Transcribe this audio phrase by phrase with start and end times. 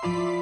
[0.00, 0.37] ふ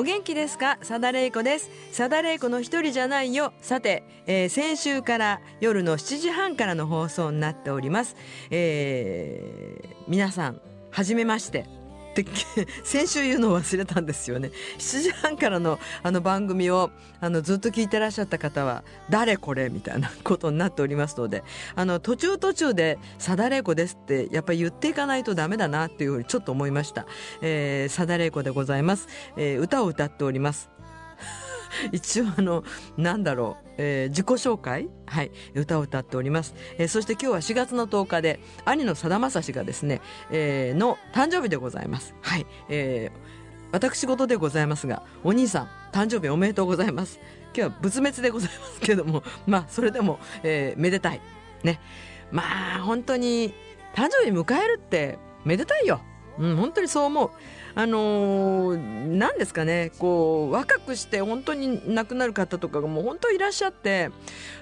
[0.00, 0.78] お元気ですか？
[0.80, 1.70] さだれいこです。
[1.92, 3.52] さだれいこの一人じゃないよ。
[3.60, 8.16] さて、えー先週から夜の7時半からの放送になっております。
[8.50, 10.60] えー皆さん、
[10.90, 11.66] はじめまして。
[12.10, 12.24] って
[12.84, 14.50] 先週言うのを忘れたんですよね。
[14.78, 21.42] 7時半からのあの番組をあのずっと聞いてらっしゃった方は誰これみたいなことになっておりますので、
[21.74, 27.06] あの途中途中でさだれいこですってやっぱり言っていかないとダメだなっていうふうにちょっと思いました。
[27.40, 29.08] えー、さだれいこでございます。
[29.36, 30.70] えー歌を歌っております。
[31.92, 32.64] 一応あの、
[32.96, 34.88] なんだろう、えー自己紹介？
[35.06, 36.54] はい、歌を歌っております。
[36.78, 42.14] えーそして今日は4月の10日で、兄のさだまさしがですね、えーの誕生日でございます。
[42.22, 43.40] はい、えー
[43.72, 47.20] 私事でございますが、お兄さん、誕生日おめでとうございます。
[47.54, 51.20] 今日は仏滅でございますけども、 まあ、それでも、えーめでたい。
[51.62, 51.78] ね。
[52.32, 52.42] ま
[52.78, 53.54] あ、本当に、
[53.94, 56.00] 誕生日迎えるって、めでたいよ。
[56.38, 57.30] うん、本当にそう思う。
[57.74, 64.10] あのー、何ですかね、こう、若くして本当に亡くなる方とかがもう本当いらっしゃって、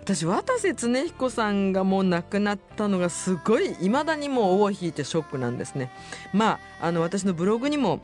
[0.01, 5.91] 私、渡瀬恒彦さんがもう亡くなったのがすごい、いまだにもう尾を引いてショックなんですね。
[6.33, 8.01] まあ、あの、私のブログにも、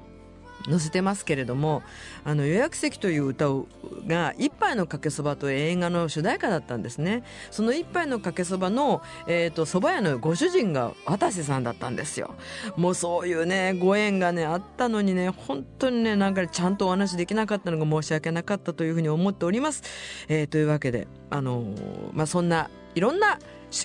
[0.69, 1.83] 載せてますけれども、
[2.25, 3.67] あの予約席という歌を
[4.07, 7.23] が一杯のかけそばという映画の主題歌だったんですね。
[7.51, 12.35] その一杯のかけそばの、えっ、と、蕎麦屋のご主人が渡瀬さんだったんですよ。
[12.77, 19.83] もうそういうね、ご縁がね、あったのにね、本当にね、なんかちゃんとお話できなかったのが申し訳なかったというふうに思っております。
[20.29, 23.39] えーというわけで、あのーまあ、そんないろんな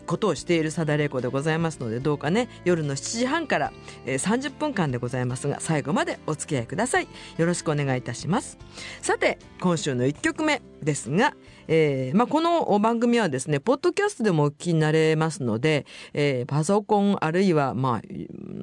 [0.05, 3.73] ことをしているさだれこでございますので、どうかね、夜の7時半から、
[4.05, 7.07] えー30分間でございますが、最後までお付き合いください。
[7.37, 8.57] よろしくお願いいたします。
[9.01, 11.35] さて、今週の1曲目ですが、
[11.67, 18.01] えーまあ、この番組はですね、ポッドキャストでもお聞きになれますので、えーパソコンあるいは、まあ、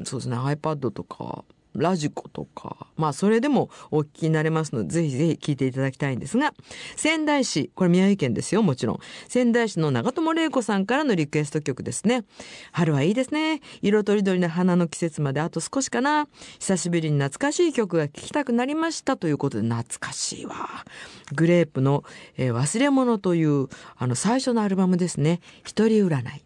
[0.05, 1.45] そうですね、iPad とか、
[1.77, 6.53] ラジコとか、まあそれでもお聞きになれますので、ぜひぜひ聞いていただきたいんですが、
[6.97, 8.99] 仙台市、これ宮城県ですよ、もちろん。
[9.29, 12.25] 仙台市の長友玲子さんからのリクエスト曲ですね。
[12.73, 13.61] 春はいいですね。
[13.83, 16.29] 色とりどりの花の季節まであと少しかな。
[16.59, 20.57] 久しぶりに懐かしい曲が聴きたくなりましたということで、懐かしいわ。
[21.35, 22.05] グレープの、
[22.37, 25.41] えー忘れ物という、あの最初のアルバムですね。
[25.65, 26.46] 一人占い。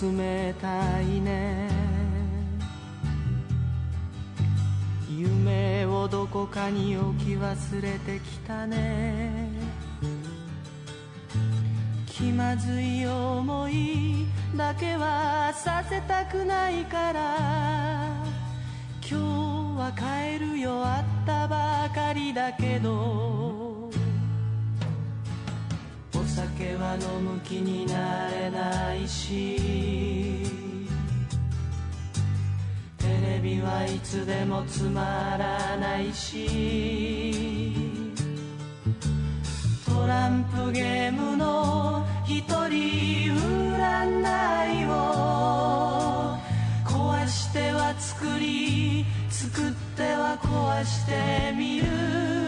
[0.00, 1.68] 冷たいね。
[5.10, 9.50] 夢をどこかに置き忘れてきたね。
[12.06, 14.26] 気まずい思い
[14.56, 17.36] だけはさせたくないから。
[19.10, 23.47] 今日は帰るよあったばかりだけど。
[26.58, 30.42] 酒は飲む気になれないし
[32.98, 37.72] テレビはいつでもつまらないし
[39.86, 46.36] トランプゲームの一人占いを
[46.84, 52.47] 壊しては作り作っては壊してみる。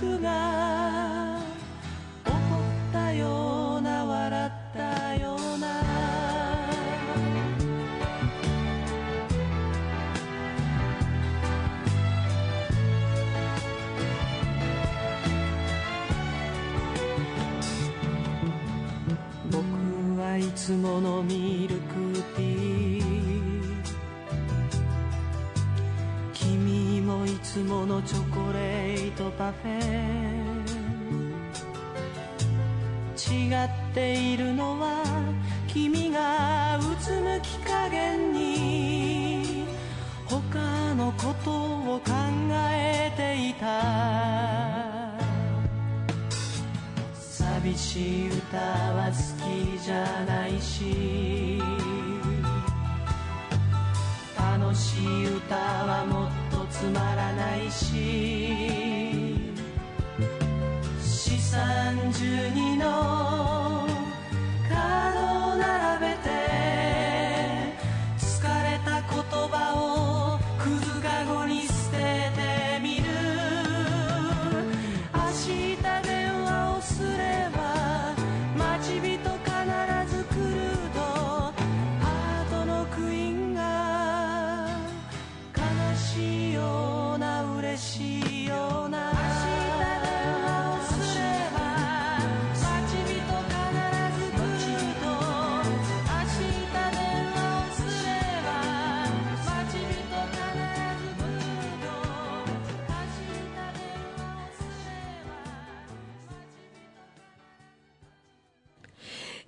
[0.00, 1.40] が
[2.24, 5.66] 怒ったような笑ったような。
[19.50, 21.57] 僕はいつものミ
[27.58, 29.78] つものチョコレートパフェ。
[33.18, 35.02] 違っているのは
[35.66, 39.64] 君がうつむき加減に
[40.26, 41.50] 他のこと
[41.94, 42.12] を考
[42.70, 43.82] えていた。
[47.20, 49.12] 寂しい歌は好
[49.44, 51.17] きじゃないし。
[57.68, 58.47] ら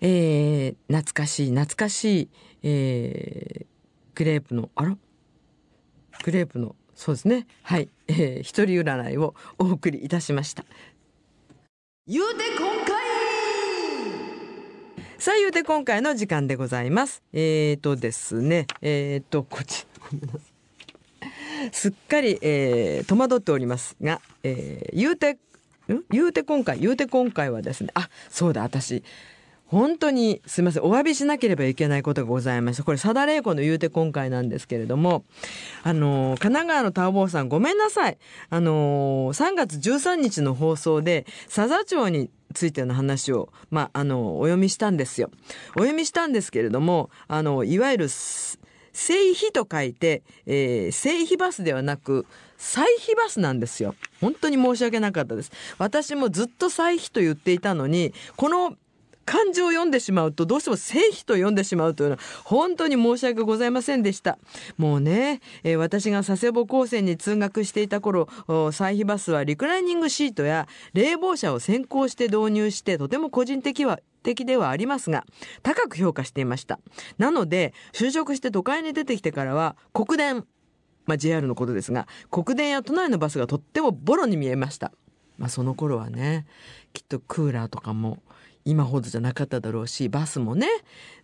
[0.01, 2.29] えー懐かしい懐かしい、
[2.63, 3.67] えー
[4.15, 4.97] グレープのあら？
[6.25, 7.47] グレープのそうですね。
[7.63, 10.65] はい、えー、一人占いをお送りいたしました。
[12.07, 13.01] 言うて今回。
[15.19, 17.23] さあ言うて今回の時間でございます。
[17.33, 18.67] えーとですね。
[18.83, 20.41] えーとこっちごめんなさい。
[21.73, 25.39] すっかり、えー戸惑っておりますが、えー言うてん？
[26.11, 27.91] 言うて今回言うて今回はですね。
[27.95, 29.03] あそうだ私
[29.71, 35.25] 本当にすみませんお詫びしなければいけないことがございましたこれ佐田玲子の言うて今回なんですけれども
[35.85, 38.19] あの神奈川のタオボーさんごめんなさい。
[38.51, 45.31] あの3月13日の放送で佐々町についての話を、まあ、あのお読みしたんですよ。
[45.77, 48.59] お読みしたんですけれどもあのいわゆるす
[48.93, 52.27] 聖費と書いて、えー、聖費バスではなく
[52.59, 53.95] 歳費バスなんですよ。
[54.21, 55.53] 本当に申し訳なかったです。
[55.79, 58.75] 私もずっと歳費と言っていたのにこの
[59.31, 64.39] 漢字を読んでしまうとどうしても聖費と読んでしまうというのは本当に申し訳ございませんでした。
[64.77, 68.29] もうね、えー私が佐世保高専に通学していた頃
[68.73, 75.25] 歳費バスはリクライニングシートや冷房車を先行して導入してとても個人的は的ではありますが
[75.63, 76.81] 高く評価していました。
[77.19, 80.45] なので就職して都会に出てきてからは国電
[81.07, 84.93] まあ、JR のことですが国電や都内のバスがとってもボロに見えました、
[85.39, 86.47] まあ、その頃はね
[86.93, 88.23] きっとクーラーとかも
[88.65, 90.69] 今ほどじゃなかっただろうしバスもね、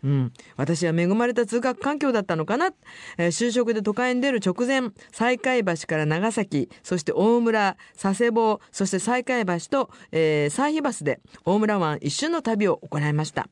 [0.03, 2.71] うん、私は恵まれた通学環境だったのかな、
[3.19, 13.49] えー就職で都会に出る直前西海橋から長崎そして大村佐世保そして西海橋と、えー、西肥バスで大村湾一瞬の旅を行いました。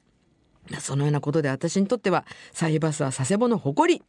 [0.81, 4.03] そのようなことで私にとってはサイバスは佐世保の誇り。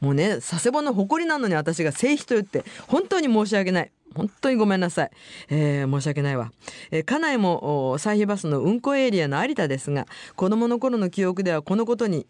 [0.00, 3.92] もうね佐世保の誇りなのに私が聖費と言って本当に申し訳ない。
[4.12, 5.10] 本当にごめんなさい、
[5.50, 6.50] えー申し訳ないわ、
[6.90, 12.26] えー家内もおサイヒバスの運行エリアの有田ですが子供の頃の記憶ではこのことに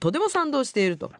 [0.00, 1.10] とても賛同していると。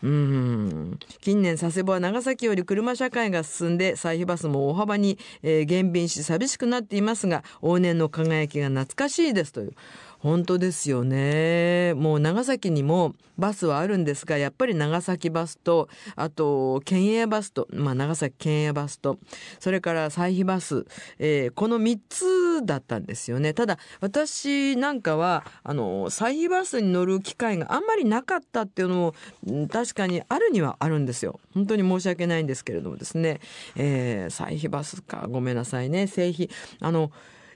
[0.00, 0.98] うん。
[1.20, 9.74] 近年佐世保は長崎より車社会が進んでサイヒバスも大幅に、えー減便し寂しくなっていますが往年の輝きが懐かしいですという。
[10.20, 11.94] 本当ですよね。
[11.94, 19.18] もう長崎にもバスはあるんですがやっぱり長崎バスとあと県営バスと、まあ、長崎県営バスと
[19.60, 20.86] それから歳費バス、
[21.18, 23.54] えーこの3つだったんですよね。
[23.54, 29.14] ただ私なんかはあの歳費バスに乗る機会があんまりなかったっていうの
[29.46, 31.38] も確かにあるにはあるんですよ。
[31.54, 33.40] 本当に申し訳ないんですけれどもですね、
[33.76, 35.26] えー、歳費バスか。
[35.28, 36.06] ごめんなさいね。
[36.06, 36.50] 製費。
[36.80, 37.10] あの、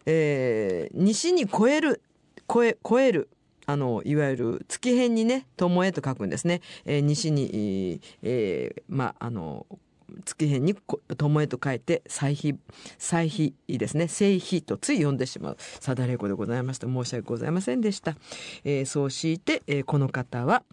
[0.07, 2.02] えー西に超える
[2.52, 3.28] 超え超える
[3.66, 9.66] あのいわゆる月辺にね「巴」と書くんですね、えー西に、えーまああの
[10.25, 12.58] 月辺にこ「巴」と書いて「歳費」
[12.99, 15.56] 「歳費」ですね「聖費」とつい読んでしまう。
[15.76, 18.16] 佐田玲子でございました申し訳ございませんでした、
[18.64, 20.64] えーそうして、えーこの方は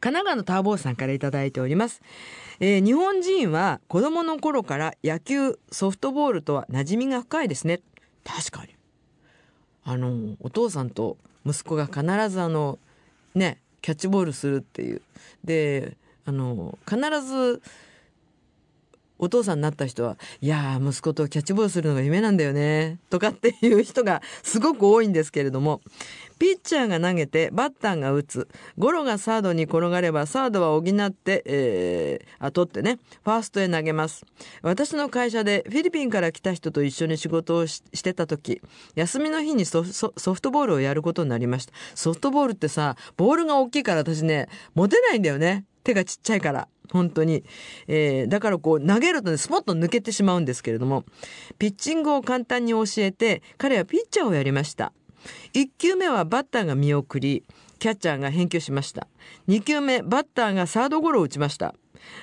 [0.00, 2.00] 神奈川のターボーさんからいただいております、
[2.60, 7.80] えー日本人は子供の頃から野球ソフトボールとは馴染みが深いですね。
[8.24, 8.73] 確かに。
[9.84, 12.78] あのお父さんと息子が必ずあの
[13.34, 15.02] ねキャッチボールするっていう。
[15.44, 17.60] であの必ず
[19.18, 25.80] お父さんになった人は「いやー息子とキャッチボールするのが夢なんだよね」とかっていう人がすごく多いんですけれども
[26.38, 28.48] ピッチャーが投げてバッターが打つ。
[28.78, 32.98] ゴロがサードに転がればサードは補って、えー、あ取ってね。
[33.24, 34.24] ファーストへ投げます。
[34.62, 38.60] 私の会社でフィリピンから来た人と一緒に仕事をしてた時
[38.94, 41.72] 休みの日にソソソフトボールをやることになりました。
[41.94, 45.64] ソフトボールってさボールが大きいから私ね持てないんだよね。
[45.84, 46.68] 手がちっちゃいから。
[46.92, 47.44] 本当に、
[47.88, 51.04] えーだからこう投げるとねスポッと抜けてしまうんですけれども
[51.58, 54.92] ピッチングを簡単に教えて彼はピッチャーをやりました。
[55.52, 57.44] 1球目はバッターが見送り
[57.78, 59.06] キャッチャーが返球しました。
[59.48, 61.74] 2球目バッターがサードゴロを打ちました。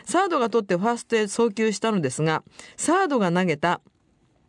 [0.05, 2.43] サードが取ってファーストへ送球したのですが、
[2.77, 3.81] サードが投げた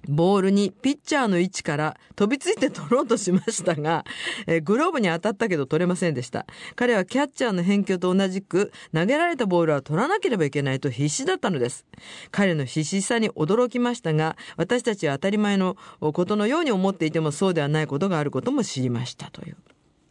[0.08, 4.04] ボールにピッチャーの位置から飛びついて取ろうとしましたが、
[4.46, 6.46] えーグローブに当たったけど取れませんでした。
[6.76, 11.86] 彼はキャッチャーの返球と同じく投げられたボールは取らなければいけないと必死だったのです。
[12.30, 19.56] 彼の必死さに驚きましたが、私たちは当たり前のことのように思っていてもそうではないことがあることも知りましたという。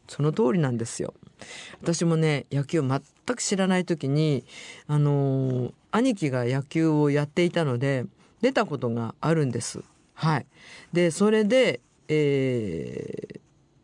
[0.08, 1.14] その通りなんですよ。
[1.82, 4.44] 私もね、野球全く知らない時に、
[4.88, 8.06] あのー兄貴が野球をやっていたので、
[8.42, 9.84] 出たことがあるんです。
[10.14, 10.46] はい。
[10.94, 13.42] で、それで、えー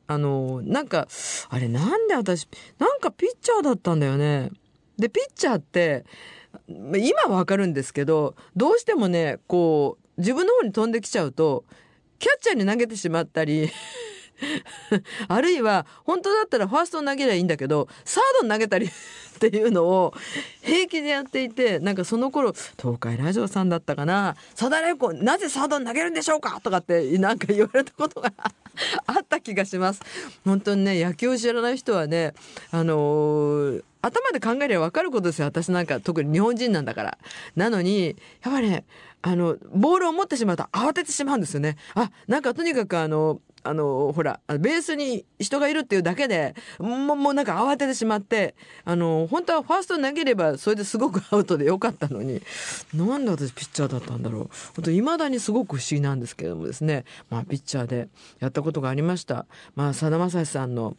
[0.10, 1.08] あのなんか、
[1.50, 2.48] あれなんで私、
[2.80, 4.52] なんかピッチャーだったんだよね。
[4.98, 6.06] で、ピッチャーって、
[6.70, 11.66] 今はわかるんですけど、どうしてもね、こう、自分の方に飛んできちゃうと、
[12.20, 13.70] キャッチャーに投げてしまったり、
[15.28, 18.90] あるいは、本当だったらファースト投げりゃいいんだけど、サード投げたりっ
[19.40, 20.14] ていうのを
[20.62, 28.32] 平気でやっていて、なんかその頃、東海ラジオさんだったかな、サダレコ、なぜサード投げるんでしょうかとかってなんか言われたことが
[29.08, 30.02] あった気がします。
[30.46, 32.34] 本当にね、野球を知らない人はね、
[32.72, 35.48] あのー頭で考えれば分かることですよ。
[35.48, 37.18] 私なんか特に日本人なんだから。
[37.56, 38.86] なのに、やっぱりね、
[39.22, 41.78] あの、ボールを持ってしまうと慌ててしまうんですよね。
[41.96, 48.56] あ、なんかとにかくあの、あの、ほら、ベースに人がいるっていうだけで、もう、もうなんか慌ててしまって、
[48.86, 52.42] あの、本当はファースト投げれば、それですごくアウトでよかったのに、
[52.94, 54.50] なんで私ピッチャーだったんだろう。
[54.76, 58.10] 本当未だにすごく不思議なんですけどもですね、まあ、ピッチャーで
[58.40, 59.46] やったことがありました。
[59.76, 60.96] まあ、さだまさしさんの、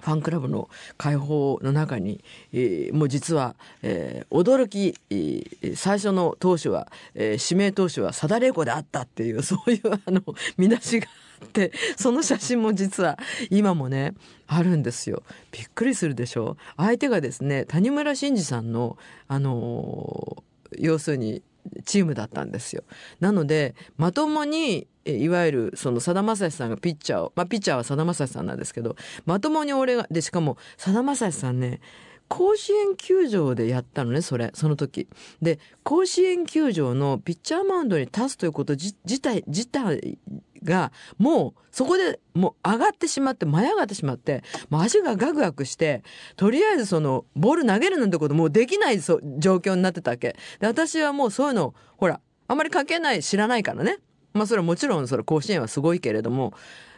[0.00, 0.68] ファンクラブの
[0.98, 10.22] 開放の中に、えーもう実は、えー驚き、えー最初の投手は、えー指名投手はサダレコであったっていう、そういうあの、
[10.58, 11.06] 見出しが
[11.44, 13.18] って、その写真も実は
[13.50, 14.14] 今もね、
[14.46, 15.22] あるんですよ。
[15.52, 16.56] びっくりするでしょ？
[16.76, 18.98] 相手がですね、谷村新司さんの、
[19.28, 20.42] あのー
[20.76, 21.40] 要するに、
[21.84, 22.82] チームだったんですよ。
[23.20, 31.80] なので、まともに、いわゆる、その、さだまさしさんがピッチャーを、まあ、ピッチャーはさだまさしさんなんですけど、まともに俺が、で、しかも、さだまさしさんね、
[32.28, 35.08] 甲子園球場でやったのね、それ、その時。
[35.42, 40.18] で、甲子園球場のピッチャーマウンドに立つということ自体、自体
[40.62, 46.02] が、もう、そこでもう上がってしまって、舞い上がってしまって、もう足がガクガクして、
[46.36, 50.36] とりあえずその、ボール投げるなんてこともうできないそ状況になってたわけ。
[50.60, 53.98] で、私はもうそういうの、ほら、あまり関係ない、知らないからね。
[54.32, 56.54] まあそれはもちろん、それ甲子園はすごいけれども、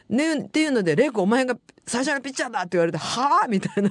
[0.08, 3.90] ね、っていうので、レイコお前が最初のピッチャーだって言われて、はぁみたいな。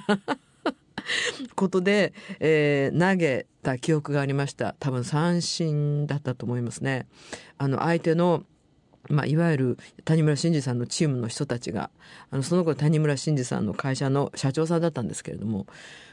[1.55, 4.75] ことで、えー投げた記憶がありました。
[4.79, 7.07] 多分三振だったと思いますね。
[7.57, 8.43] あの、相手の、
[9.09, 11.89] まあ、いわゆる谷村新司さんのチームの人たちが、
[12.31, 15.67] あの、その頃谷村新司さんの会社の社長さんだったんですけれども、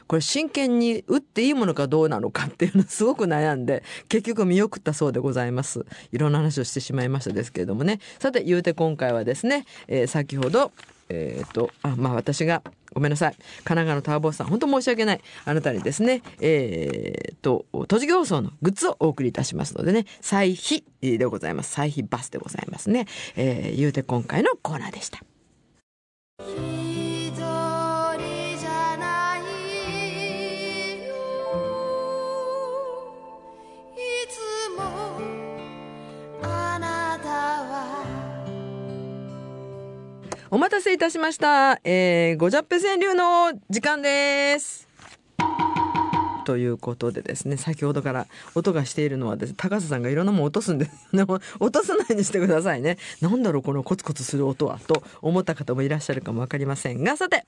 [0.07, 5.85] これ真剣に打っていいものかどうなのかっていうのすごく悩んで、結局見送ったそうでございます。
[6.11, 7.99] いろんな話をしてしまいましたですけれどもね。
[8.19, 10.71] さて、言うて今回はですね、えー先ほど、
[11.09, 13.31] えっ、と、あ、まあ私が、ごめんなさい。
[13.31, 15.21] 神奈川のターボーさん、本当申し訳ない。
[15.45, 21.71] あなたにですね、えっ、と、栃木放送のグッズをお送りいたしますのでね、歳費でございます。
[21.71, 23.07] 歳費バスでございますね。
[23.35, 25.19] えー、言うて今回のコーナーでした。
[40.53, 41.79] お待たせいたしました。
[41.83, 44.87] えー、ごじゃっぺ川柳の時間です。
[46.45, 51.23] ということでですね、先ほどから音がしているのはですね、高瀬さんがいろんなもん落とすんで すね。
[51.23, 52.99] 落とさないようにしてくださいね。
[53.19, 57.47] なんだろう、このコツコツする音は、と思った方もいらっしゃるかもわかりませんが、さて、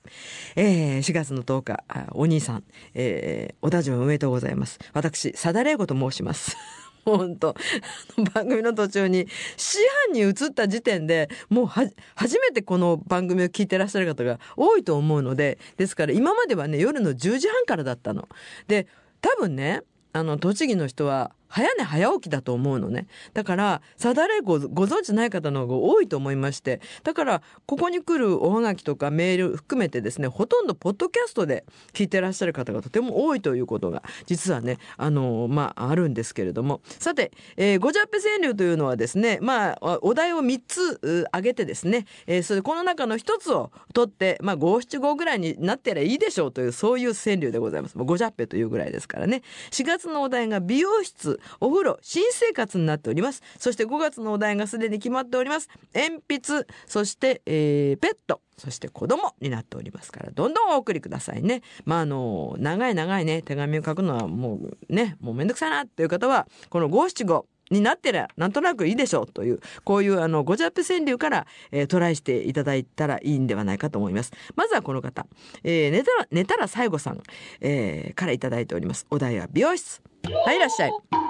[0.55, 1.83] えー、4月の10日、
[2.13, 2.63] お兄さん、
[2.95, 4.79] えー、お誕生日おめでとうございます。
[4.93, 6.57] 私、さだれいこと申します。
[7.05, 7.55] 本当
[8.33, 18.27] 番組の途中に、師範に移った時点で、もう、初めてこの番組を聞いてらっしゃる方が多いと思うので、ですから今まではね、夜の10時半からだったの。
[18.67, 18.87] で、
[19.21, 19.81] 多分ね、
[20.13, 23.07] あの、栃木の人は、早寝早起きだと思うのね。
[23.33, 26.81] だから、サダレイご存知ない方の方が多いと思いまして。
[27.03, 36.81] だから、ここに来るおはがきとかメール含めてですね、ほとんどポッドキャストで聞いてらっしゃる方がとても多いということが、実はね、あの、まあ、あるんですけれども。
[36.85, 47.97] さて、えー、ごじゃっぺ川柳というのはですね、まあ、お題を3つ挙げてですね、えーそれこの中の1つを取って、まあ、五七五ぐらいになってりゃいいでしょうという、そういう川柳でございます。
[47.97, 49.41] ごじゃっぺというぐらいですからね。
[49.71, 53.41] 4月のお題が美容室お風呂新生活になっております。
[53.57, 55.69] そして5月のお題がすでに決まっております。
[55.93, 61.61] 鉛筆そして、えーペットそして子供になっておりますからどんどんお送りくださいね。
[61.85, 64.55] まああの長い長いね手紙を書くのはも
[64.89, 74.31] うねもうめんどくさいなっていう方はこの五七五になってりゃなんとなくいいでしょうというこういうあのごジャップ川柳から、えートライしていただいたらいいんではないかと思います。
[74.55, 75.25] まずはこの方、
[75.63, 77.21] えー寝たら寝たら最後さん、
[77.61, 79.05] えーからいただいております。
[79.09, 80.01] お題は美容室。
[80.45, 81.24] はいいらっしゃい。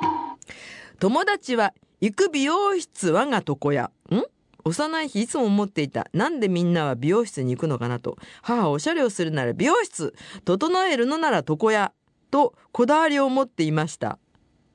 [1.00, 3.92] 友達は行く美容室我が床屋。
[4.10, 4.22] ん？
[4.64, 6.08] 幼い日いつも思っていた。
[6.14, 8.18] なんでみんなは美容室に行くのかなと。
[8.42, 10.16] 母おしゃれをするなら美容室。
[10.44, 11.94] 整えるのなら床屋。
[12.32, 14.18] とこだわりを持っていました。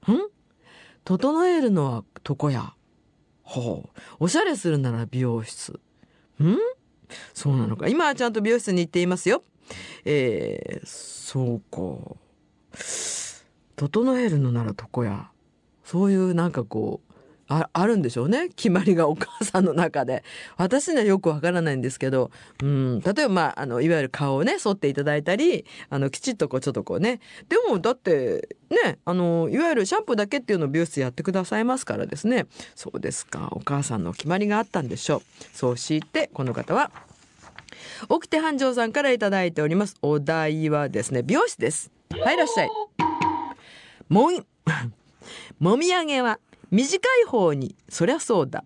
[0.06, 0.30] ん？
[1.04, 2.74] 整えるのは床屋。
[3.42, 4.00] ほう。
[4.20, 5.80] おしゃれするなら美容室。
[6.40, 6.56] ん？
[7.34, 7.88] そうなのか。
[7.88, 9.42] 今はちゃんと美容室に行っていますよ。
[10.04, 12.16] えー、そうか。
[13.76, 15.30] 整えるのなら床屋。
[15.90, 17.12] そういうなんかこう
[17.48, 18.48] ああるんでしょうね。
[18.50, 20.22] 決まりがお母さんの中で。
[20.56, 22.30] 私にはよくわからないんですけど、
[22.62, 27.18] うん、例えば、まあ、あのいわゆる顔をね剃っていただいたりあのきちっとこうちょっとこうね。
[27.48, 32.46] でもだってねあのいわゆるシャンプーだけっていうのを美容室やってくださいますからですね。
[32.76, 33.48] そうですか。
[33.50, 35.22] お母さんの決まりがあったんでしょう。
[35.52, 36.92] そうしてこの方は
[38.08, 39.96] 起きて繁盛さんからいただいております。
[40.02, 41.90] お題はですね美容師です。
[42.10, 42.70] はいいらっしゃい。
[44.08, 44.44] もん
[45.60, 46.40] もみあげは
[46.70, 48.64] 短い方にそりゃそうだ。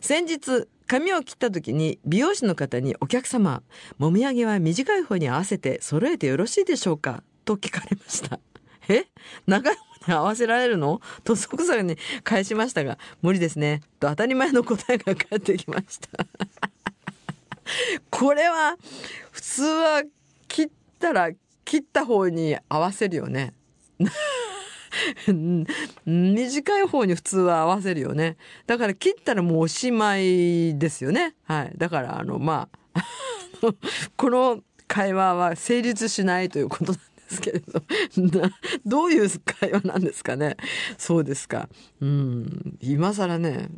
[0.00, 3.62] 先日髪を切った時に美容師の方にお客様
[3.98, 7.22] もみあげは短い方に合わせて揃えてよろしいでしょうか？
[7.44, 8.40] と聞かれました。
[8.88, 9.04] え？
[9.46, 11.02] 長い方に合わせられるの？
[11.22, 13.82] と即座に返しましたが無理ですね。
[14.00, 16.08] と当たり前の答えが返ってきました。
[18.10, 18.78] これは
[19.30, 20.02] 普通は
[20.48, 21.30] 切ったら
[21.66, 23.52] 切った方に合わせるよね。
[26.06, 28.36] 短い方に普通は合わせるよね。
[28.66, 31.34] だから切ったらもうおしまいですよね。
[31.44, 31.72] はい。
[31.76, 33.04] だからあのまあ
[34.16, 37.82] この会話は成立しないということなんですけれど。
[38.84, 40.56] どういう会話なんですかね。
[40.98, 41.68] そうですか。
[42.00, 42.76] うん。
[42.80, 43.70] 今更ね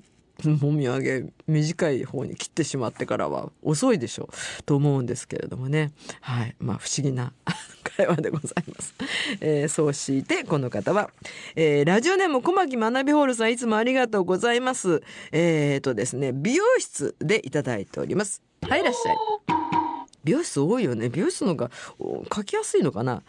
[0.43, 4.63] もみあげ短い方に切ってしまってからは遅いでしょう。
[4.65, 5.93] と思うんですけれどもね。
[6.21, 6.57] はい。
[6.59, 7.33] まあ不思議な。
[7.97, 8.95] 会話でございます、
[9.41, 11.11] えーそうしてこの方は、
[11.57, 15.03] えーラジオネーム小牧学びホールさんいつもありがとうございます。
[15.33, 18.43] えー、とですね美容室でいただいております。
[18.63, 19.17] はいいらっしゃい。
[20.25, 21.09] 美容室多いよね。
[21.09, 21.71] 美容室の方が
[22.35, 23.23] 書きやすいのかな。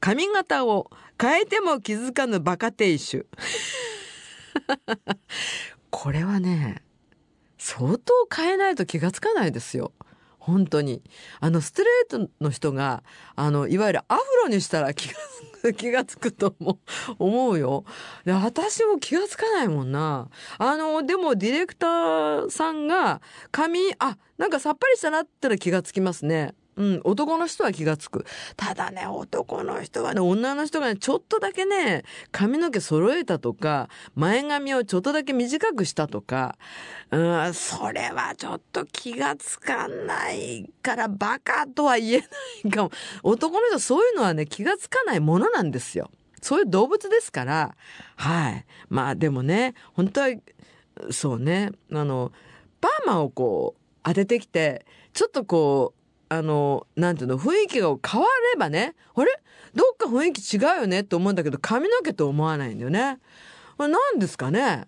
[0.00, 3.26] 髪型を変えても気づかぬバカ亭主。
[5.90, 6.82] これはね
[7.58, 9.92] 相当変えないと気がつかないですよ。
[10.46, 11.02] 本当に。
[11.40, 13.02] あのストレートの人が
[13.34, 16.78] あのいわゆるアフロにしたら気が 気がつくと思う
[17.18, 17.84] 思うよ。
[18.24, 20.28] で私も気がつかないもんな。
[20.58, 26.54] あのでもディレクターさんが髪あなんかさっぱりしたなったら気がつきますね。
[26.76, 28.26] うん、男の人は気がつく。
[28.56, 36.58] ただね、男の人はね、女の人がね、ちょっとだけね、髪の毛揃えたとか、前髪をちょっとだけ短くしたとか、
[37.10, 42.18] うん、それはちょっと気がつかないから、バカとは言え
[42.64, 42.90] ないかも。
[43.22, 46.10] 男の人そういうのはね、気がつかないものなんですよ。
[46.42, 47.74] そういう動物ですから、
[48.16, 48.66] はい。
[48.90, 50.28] まあでもね、本当は、
[51.10, 52.32] そうね、あの、
[52.80, 55.95] パーマをこう、当ててきて、ちょっとこう、
[56.28, 59.30] あの、なんていうの、雰囲気が変わればね、あれ？
[59.74, 63.18] どっか雰囲気違うよねって思うんだけど、髪の毛と思わないんだよね。
[63.76, 64.86] これ何ですかね？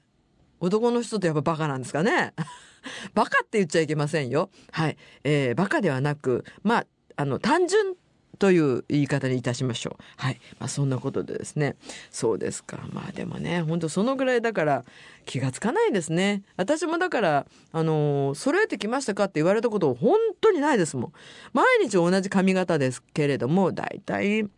[0.61, 2.35] 男の人ってやっぱバカなんですかね？
[3.15, 4.51] バカって言っちゃいけませんよ。
[4.73, 4.97] はい。
[5.25, 7.95] えー、バカではなく、まあ、あの、単純
[8.39, 10.03] という言い方にいたしましょう。
[10.17, 10.41] はい。
[10.59, 11.77] まあ、そんなことでですね。
[12.11, 12.79] そうですか。
[12.93, 14.85] まあ、でもね、本当そのぐらいだから
[15.27, 16.43] 気がつかないですね。
[16.57, 21.13] 私もだから、あのー揃えてきましたかって言われたこと本当にないですもん。
[21.53, 24.49] 毎日同じ髪型ですけれども、だいたい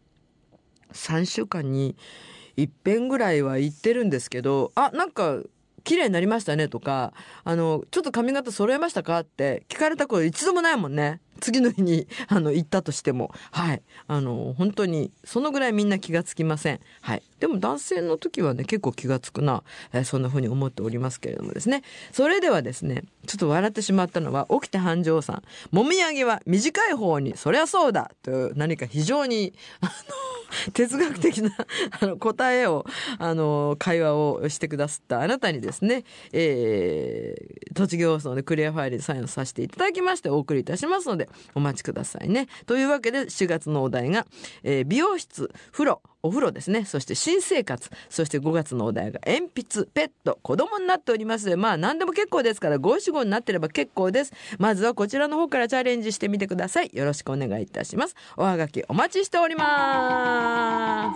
[0.93, 1.97] 3週間に
[2.57, 5.41] 一遍ぐらいは行ってるんですけど、あ、なんか、
[5.83, 7.13] 綺麗になりましたねとか、
[7.45, 11.21] あの、ちょっと髪型揃えましたかって聞かれたこと一度もないもんね。
[11.41, 13.33] 次の日に、 あの、行ったとしても。
[13.51, 13.83] はい。
[14.07, 16.81] あの、本当に、そのぐらいみんな気がつきません。
[17.01, 17.23] はい。
[17.41, 19.63] でも男性の時はね、結構気がつくな。
[19.93, 21.83] えーそんな風に思っておりますけれどもですね。
[22.13, 25.43] それではですね、ちょっと笑ってしまったのは、起きて繁盛さん。
[25.71, 29.93] もみあげは短い方に、そりゃそうだという何か非常に、あの、
[30.73, 31.51] 哲学的な
[32.01, 32.85] あの答えを、
[33.19, 42.49] あの、会話をしてくださったあなたにですね、えー、栃木放送でクリアファイルでサインをさせていただきましてお送りいたしますので、お待ちくださいね。
[42.67, 44.27] というわけで、4月のお題が、
[44.63, 46.85] えー美容室、風呂、お風呂ですね。
[46.85, 47.91] そして新生活。
[48.09, 50.39] そして5月のお題が鉛筆ペット。
[50.43, 54.33] 子供になっておりますまあ何でも結構ですから五七五になってれば結構です。
[54.59, 56.91] まずはこちらの方からチャレンジしてみてください。
[56.93, 58.15] よろしくお願いいたします。
[58.37, 61.15] おはがきお待ちしておりま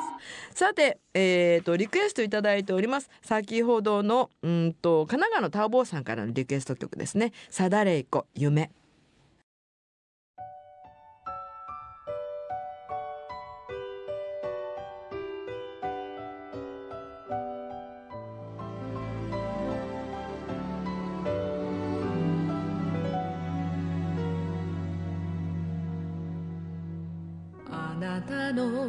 [0.52, 0.58] す。
[0.58, 3.10] さてえー、とリクエストいただいております。
[3.22, 7.32] 先ほどのうんと神奈川のターボーさんからのリクエスト曲ですね。
[7.50, 8.70] さだれいこ夢。
[28.54, 28.88] の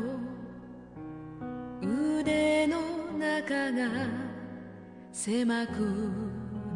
[1.81, 2.79] 腕の
[3.17, 4.07] 中が
[5.11, 5.71] 狭く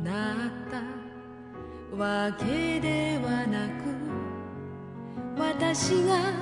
[0.03, 0.37] なっ
[0.71, 3.89] たわけではなく
[5.37, 6.33] 私が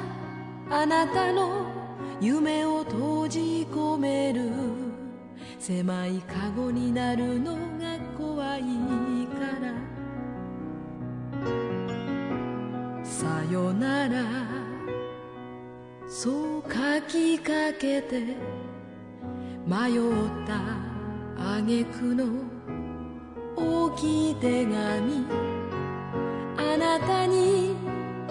[0.70, 1.68] あなたの
[2.22, 4.50] 夢を閉じ込める
[5.60, 9.74] 狭いカゴになるのが怖いから。
[13.04, 14.57] さよなら。
[16.20, 18.20] そう書きかけて
[19.68, 20.02] 迷っ
[20.48, 20.58] た
[21.38, 22.26] 挙句の
[23.56, 24.74] 大きい手紙
[26.58, 27.76] あなたに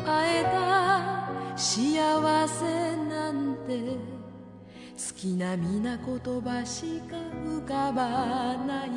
[0.04, 8.90] 会えた幸せなんて好きな皆言葉しか浮かばない。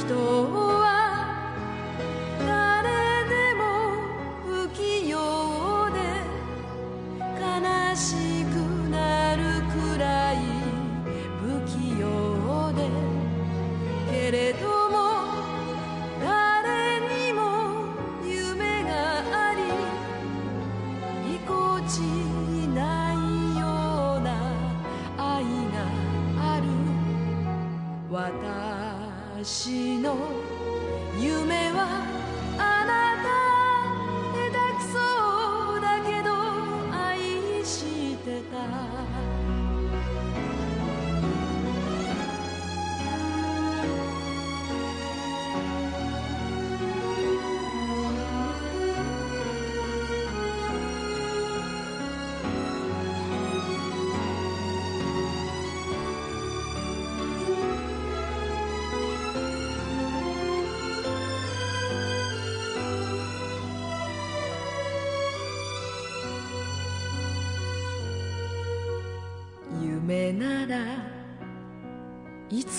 [0.00, 0.14] 人
[0.54, 0.67] は
[29.68, 30.47] の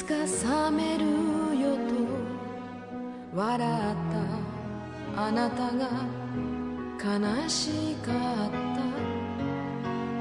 [0.10, 1.06] か覚める
[1.62, 1.82] よと
[3.36, 3.96] 笑っ
[5.14, 5.88] たあなたが
[6.98, 8.80] 悲しかった。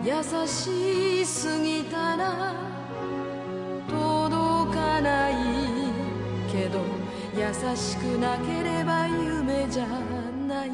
[0.04, 0.12] 優
[0.46, 2.52] しすぎたら
[3.88, 5.34] 届かない
[6.52, 6.80] けど
[7.34, 7.40] 優
[7.74, 9.86] しくなければ夢じゃ
[10.46, 10.70] ない。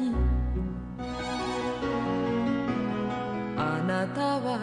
[3.57, 4.59] あなたは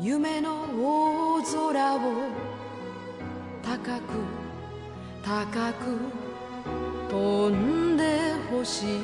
[0.00, 1.98] 夢の大空を
[3.84, 4.02] 高く
[5.24, 5.98] 高く
[7.10, 9.00] 飛んでほしい。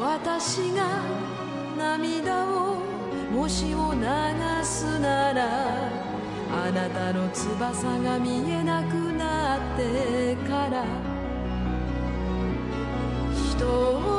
[0.00, 1.02] 私が
[1.76, 2.76] 涙を
[3.30, 4.00] もしを流
[4.64, 5.90] すなら
[6.50, 10.84] あなたの翼が見えなくなってから。
[13.52, 14.17] 人は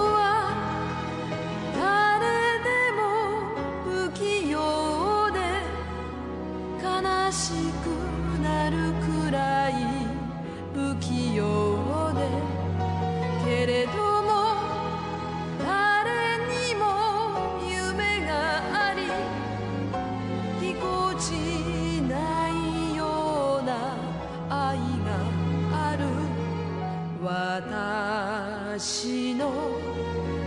[27.29, 29.53] 私の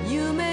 [0.05, 0.52] 夢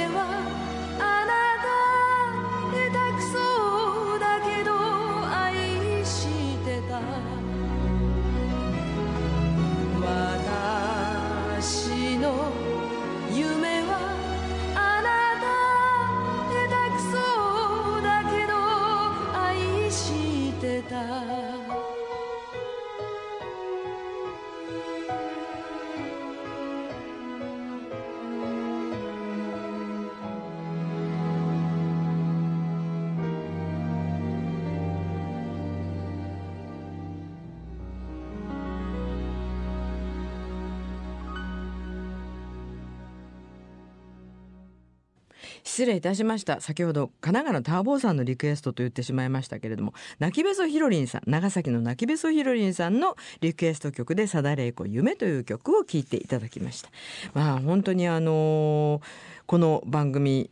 [45.80, 56.90] 失礼いたしました先ほど神奈川のターボーさんのリクエストと言ってしまいましたけれども泣きべそひろりんさん長崎の泣きべそひろりんさんのリクエスト曲で「さだれいこ夢」という曲を聴いていただきました。
[57.34, 59.02] まあ本当にあのー
[59.46, 60.52] この番組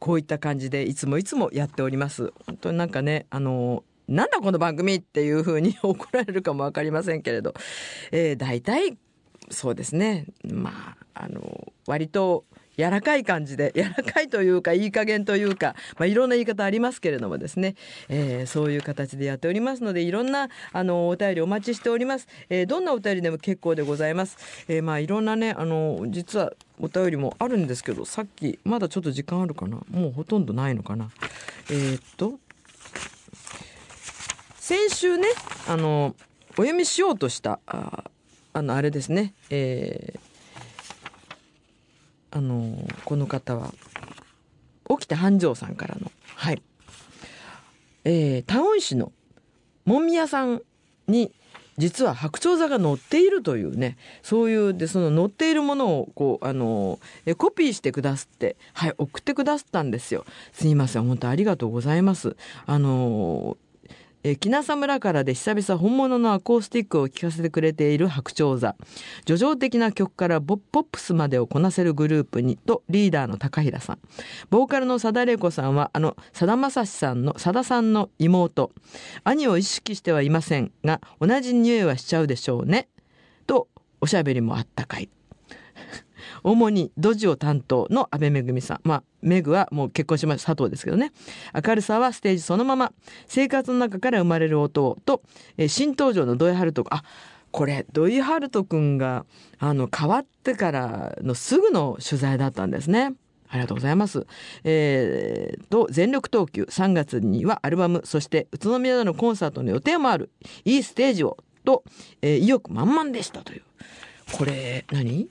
[0.00, 2.32] こういった感じでいつもいつもやっております。
[2.44, 7.54] 本当になんかねあのーなんだこの番組っていうふうに 怒られるかもわかりませんけれど、
[8.10, 8.98] えー、大体
[9.50, 12.44] そうですねまああの割と
[12.76, 17.74] 柔らかい感じで 柔らかいというかいい加減というか、まあ、いろんな言い方ありますけれどもですね、
[18.08, 24.36] えーそういう形でやっておりますのでいろんなあのお便りお待ちしております、えーどんなお便りでも結構でございます、
[24.68, 29.80] えーまあいろんなねあの実はお便りもあるんですけどさっきまだちょっと時間あるかな？
[29.90, 31.10] もうほとんどないのかな？
[31.70, 32.38] えーっと
[34.58, 35.28] 先週ね
[35.68, 36.16] あの
[36.52, 38.04] お読みしようとしたあ
[38.52, 39.34] あのあれですね。
[39.50, 40.23] えー
[42.34, 43.72] あのこの方は
[44.86, 46.62] 沖田繁盛さんからのはい、
[48.04, 49.12] えー、タウン市の
[49.84, 50.62] もみ屋さん
[51.06, 51.32] に
[51.78, 60.24] 実は白鳥座が載っているというねそういうでその載っているものをこうあのえコピーしてくださってはい送ってくださったんですよ。
[60.52, 62.36] すいません本当ありがとうございます。
[62.66, 63.56] あの
[64.26, 68.74] えー、木名佐村からで久々本物のアコースティックを聴かせてくれている白鳥座。
[69.26, 73.98] 叙情的な曲からポップスまでをこなせるグループにとリーダーの高平さん。
[74.48, 78.72] ボーカルの佐田玲子さんはあの佐田正史さんの佐田さんの妹。
[79.24, 82.88] 兄を意識してはいませんが同じ匂いはしちゃうでしょうね。
[83.46, 83.68] と
[84.00, 85.10] おしゃべりもあったかい。
[86.42, 88.80] 主にドジを担当の安倍めぐみさん。
[88.84, 91.12] まあ、メグはもう結婚しました佐藤ですけどね。
[91.66, 92.92] 明るさはステージそのまま。
[93.26, 95.22] 生活の中から生まれる音と、
[95.56, 96.84] えー新登場の土井春人。
[96.90, 97.02] あ、
[97.50, 99.26] これ、土井春人くんが、
[99.58, 103.14] あの、変わってからのすぐの取材だったんですね。
[103.48, 104.26] ありがとうございます。
[104.64, 106.64] えー、と、全力投球。
[106.64, 110.30] 3月にはアルバム、そして宇都宮でのコンサートの予定もある。
[110.64, 111.84] いいステージを、と、
[112.20, 113.62] えー意欲満々でしたという。
[114.32, 115.28] これ、何？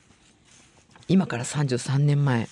[1.13, 2.47] 今から33年前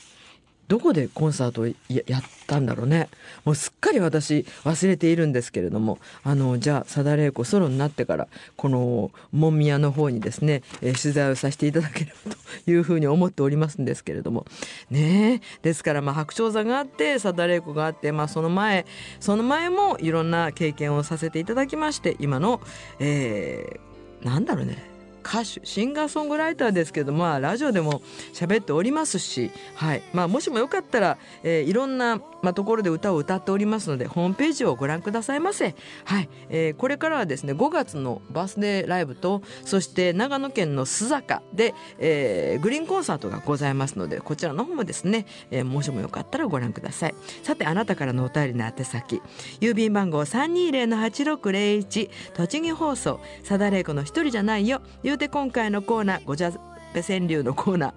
[0.68, 3.10] どこでコンサートをやったんだろうね。
[3.44, 14.46] もうすっかり私忘れているんですけれどもあのじゃあ佐田玲子ソロになってからこの門宮の方にですね、えー取材をさせていただければというふうに思っておりますんですけれども。
[14.92, 15.42] ねえ。
[15.64, 18.86] ですからまあ白鳥座があって佐田玲子があって、まあ、その前
[19.20, 22.62] その前もいろんな経験をさせていただきまして今の、
[23.00, 23.92] えー
[24.24, 24.91] なんだろうね。
[25.24, 28.02] 歌手シンガーソングライターですけどまあラジオでも
[28.34, 30.02] 喋っておりますし、はい。
[30.14, 36.30] まあ、もしもよかったら、えーいろんな、まあ、ところで歌を歌っておりますのでホームページをご覧くださいませ、はい。
[36.50, 47.16] えーこれからはですね5月のバースデーライブとそして長野県の須坂で、えーグリーンコンサートがございますのでこちらの方もですね、えーもしもよかったらご覧ください。
[47.44, 49.22] さてあなたからのお便りの宛先。
[49.60, 53.20] 郵便番号320-8601栃木放送。
[53.44, 54.82] さだれいこの一人じゃないよ。
[55.12, 56.54] 言うて今回のコーナーごじゃ
[56.94, 57.94] ぺ川柳のコーナー、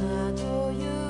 [0.00, 1.09] さとい